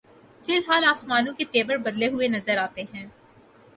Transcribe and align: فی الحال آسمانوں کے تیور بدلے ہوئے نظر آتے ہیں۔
فی 0.43 0.55
الحال 0.55 0.83
آسمانوں 0.83 1.33
کے 1.33 1.45
تیور 1.51 1.77
بدلے 1.77 2.07
ہوئے 2.07 2.27
نظر 2.27 2.57
آتے 2.57 2.83
ہیں۔ 2.93 3.05